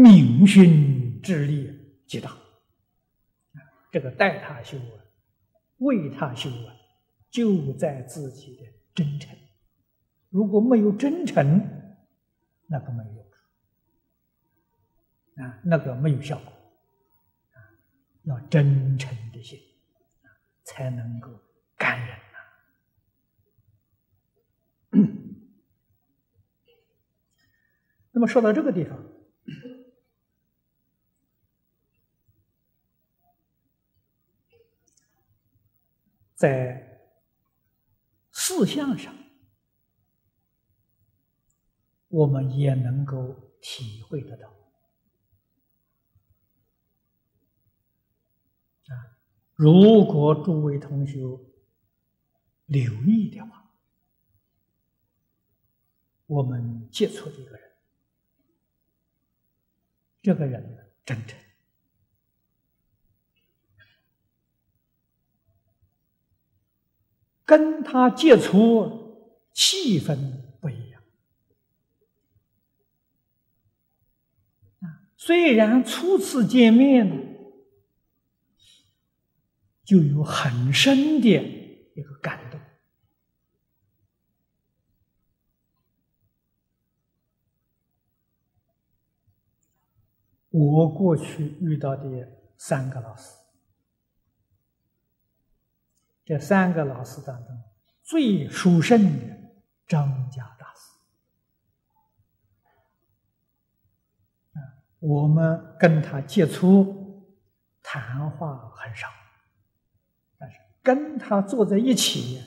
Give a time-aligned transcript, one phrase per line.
[0.00, 1.70] 明心智力
[2.06, 2.34] 极大。
[3.90, 5.04] 这个待他修啊，
[5.78, 6.74] 为他修啊，
[7.28, 9.36] 就在自己的真诚。
[10.28, 11.68] 如果没有真诚，
[12.68, 13.10] 那个没有
[15.44, 16.52] 啊，那个没有效果
[17.52, 17.58] 啊，
[18.22, 19.58] 要真诚的心
[20.62, 21.28] 才能够
[21.76, 22.38] 感人呐。
[28.12, 28.96] 那么说到这个地方。
[36.40, 37.04] 在
[38.32, 39.14] 事相上，
[42.08, 44.48] 我们也能够体会得到。
[48.86, 49.20] 啊，
[49.54, 51.20] 如果诸位同学
[52.64, 53.70] 留意的话，
[56.24, 57.70] 我们接触的一个人，
[60.22, 61.38] 这个人真诚。
[67.50, 70.16] 跟他接触，气氛
[70.60, 71.02] 不一样。
[75.16, 77.36] 虽然初次见面
[79.82, 81.28] 就有很深的
[81.96, 82.60] 一个感动。
[90.50, 93.39] 我过去遇到的三个老师。
[96.30, 97.60] 这三个老师当中，
[98.04, 99.36] 最殊胜的
[99.88, 100.80] 张家大师
[104.52, 104.62] 啊，
[105.00, 107.34] 我们跟他接触，
[107.82, 109.08] 谈话很少，
[110.38, 112.40] 但是跟他坐在一起，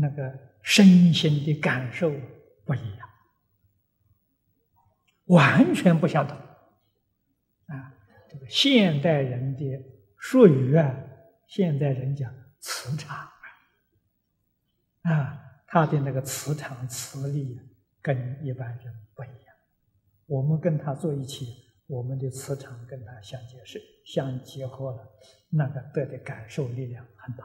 [0.00, 0.32] 那个
[0.62, 2.08] 身心的感受
[2.64, 3.08] 不一样，
[5.24, 7.92] 完全不相同啊！
[8.30, 9.64] 这个现代人的
[10.16, 10.94] 术语啊。
[11.52, 13.28] 现在人讲磁场
[15.02, 17.60] 啊，啊他的那个磁场磁力
[18.00, 19.54] 跟一般人不一样。
[20.24, 23.64] 我们跟他坐一起，我们的磁场跟他相结合，
[24.02, 25.06] 相结合了，
[25.50, 27.44] 那个得的感受力量很大。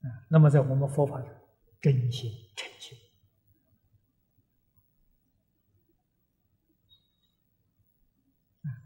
[0.00, 1.30] 啊，那么在我们佛法中，
[1.82, 2.96] 真心诚心。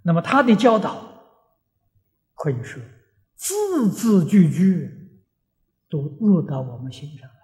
[0.08, 1.06] 那么他的教导，
[2.32, 2.82] 可以说
[3.34, 5.20] 字字句句
[5.86, 7.36] 都入到我们心上来，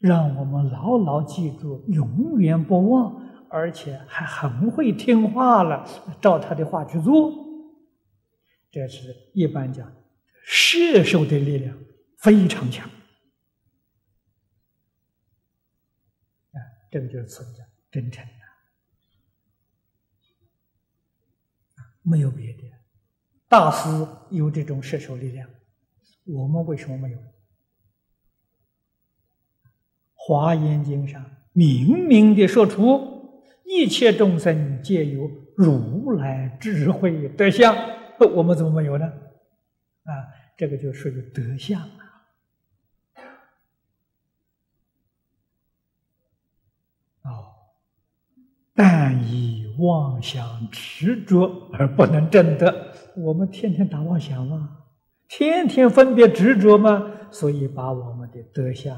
[0.00, 5.86] 让我们牢牢记住，永远不忘，而且还很会听话了，
[6.22, 7.30] 照他的话去做。
[8.70, 9.94] 这是一般讲，
[10.46, 11.76] 摄受的力量
[12.16, 12.88] 非常强。
[16.90, 18.26] 这个就是存在真诚。
[22.04, 22.62] 没有别的，
[23.48, 23.88] 大师
[24.30, 25.48] 有这种摄受力量，
[26.26, 27.18] 我们为什么没有？
[30.14, 37.74] 《华严经》上明明的说出，一切众生皆有如来智慧德相，
[38.34, 39.06] 我们怎么没有呢？
[39.06, 40.12] 啊，
[40.56, 42.28] 这个就属于德相啊。
[47.22, 47.54] 哦，
[48.74, 49.63] 但以。
[49.78, 54.82] 妄想执着而不能证得，我们天天打妄想吗？
[55.28, 57.10] 天天分别执着吗？
[57.30, 58.96] 所以把我们的德相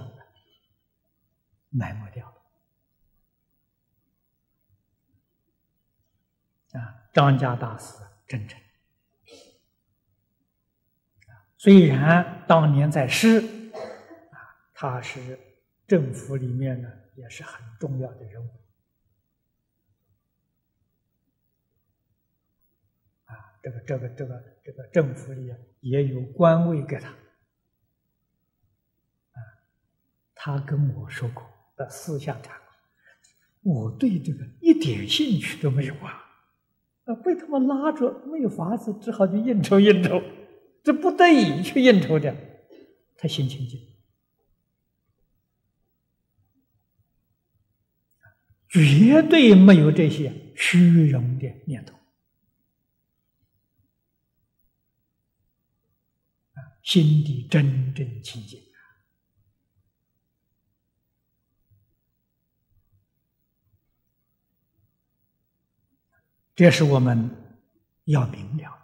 [1.71, 2.35] 埋没掉了。
[6.81, 7.95] 啊，张家大师
[8.27, 8.61] 真诚
[11.57, 14.37] 虽然当年在世，啊，
[14.75, 15.39] 他是
[15.87, 18.51] 政府里面呢，也是很重要的人物。
[23.67, 27.09] 这个这个这个这个政府里也有官位给他，
[29.33, 29.43] 啊，
[30.37, 31.45] 他跟我说过，
[31.77, 32.57] 在私下谈
[33.65, 36.31] 过，我对这个一点兴趣都没有啊，
[37.07, 40.23] 啊，被他们拉着，没有法子，只好去应酬应酬，
[40.85, 42.37] 这不得已去应酬的，
[43.17, 43.77] 他心情就，
[48.69, 51.97] 绝对没有这些虚荣的念头。
[56.87, 58.63] 心底真正清净！
[66.55, 67.29] 这是我们
[68.05, 68.79] 要明了的，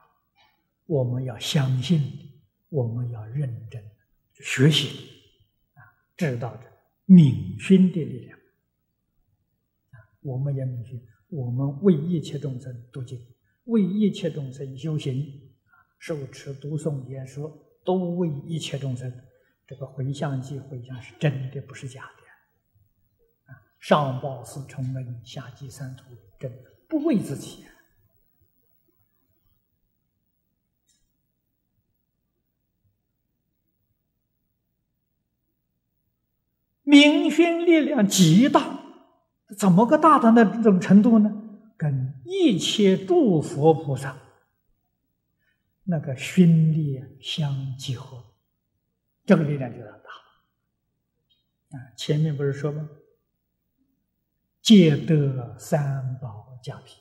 [0.86, 3.80] 我们要相信的，我们要认真
[4.32, 5.08] 学习
[5.74, 5.80] 啊！
[6.16, 6.64] 知道着
[7.04, 8.36] 明熏的力量。
[10.22, 13.24] 我们也明熏，我们为一切众生读经，
[13.66, 15.54] 为一切众生修行，
[16.00, 19.12] 受持读诵言说，都为一切众生。
[19.66, 23.52] 这个回向记回向是真的，不是假的。
[23.52, 26.04] 啊，上报四重恩，下济三途，
[26.38, 27.64] 真的不为自己。
[36.84, 38.80] 明熏力量极大，
[39.56, 41.38] 怎么个大的那种程度呢？
[41.78, 44.16] 跟一切诸佛菩萨
[45.84, 48.24] 那个熏力相结合，
[49.24, 51.78] 这个力量就很大。
[51.78, 52.88] 啊，前面不是说吗？
[54.60, 56.92] 皆得三宝加庇，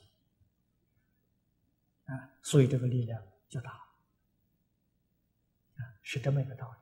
[2.05, 3.77] 啊，所以这个力量就大，啊，
[6.01, 6.77] 是这么一个道理。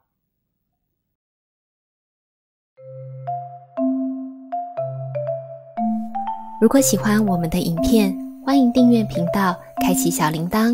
[6.62, 10.74] 如果喜欢我们的影片，欢迎订阅频道，开启小铃铛，